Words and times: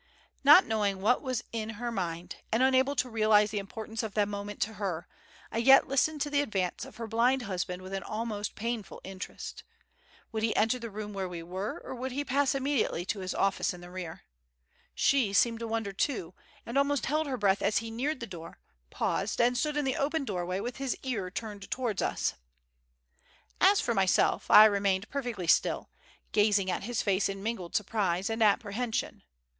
Not 0.43 0.65
knowing 0.65 0.99
what 0.99 1.21
was 1.21 1.43
in 1.53 1.69
her 1.77 1.91
mind, 1.91 2.37
and 2.51 2.63
unable 2.63 2.95
to 2.95 3.07
realize 3.07 3.51
the 3.51 3.59
importance 3.59 4.01
of 4.01 4.15
the 4.15 4.25
moment 4.25 4.59
to 4.61 4.73
her, 4.81 5.07
I 5.51 5.59
yet 5.59 5.87
listened 5.87 6.21
to 6.21 6.31
the 6.31 6.41
advance 6.41 6.85
of 6.85 6.95
her 6.95 7.05
blind 7.05 7.43
husband 7.43 7.83
with 7.83 7.93
an 7.93 8.01
almost 8.01 8.55
painful 8.55 9.01
interest. 9.03 9.61
Would 10.31 10.41
he 10.41 10.55
enter 10.55 10.79
the 10.79 10.89
room 10.89 11.13
where 11.13 11.29
we 11.29 11.43
were, 11.43 11.79
or 11.85 11.93
would 11.93 12.13
he 12.13 12.25
pass 12.25 12.55
immediately 12.55 13.05
to 13.05 13.19
his 13.19 13.35
office 13.35 13.75
in 13.75 13.81
the 13.81 13.91
rear? 13.91 14.23
She 14.95 15.33
seemed 15.33 15.59
to 15.59 15.67
wonder 15.67 15.93
too, 15.93 16.33
and 16.65 16.79
almost 16.79 17.05
held 17.05 17.27
her 17.27 17.37
breath 17.37 17.61
as 17.61 17.77
he 17.77 17.91
neared 17.91 18.21
the 18.21 18.25
door, 18.25 18.57
paused, 18.89 19.39
and 19.39 19.55
stood 19.55 19.77
in 19.77 19.85
the 19.85 19.97
open 19.97 20.25
doorway, 20.25 20.59
with 20.59 20.77
his 20.77 20.97
ear 21.03 21.29
turned 21.29 21.69
towards 21.69 22.01
us. 22.01 22.33
As 23.61 23.79
for 23.79 23.93
myself, 23.93 24.49
I 24.49 24.65
remained 24.65 25.11
perfectly 25.11 25.45
still, 25.45 25.91
gazing 26.31 26.71
at 26.71 26.85
his 26.85 27.03
face 27.03 27.29
in 27.29 27.43
mingled 27.43 27.75
surprise 27.75 28.31
and 28.31 28.41
apprehension. 28.41 29.21